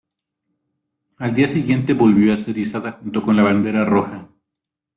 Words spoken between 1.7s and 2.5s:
volvió a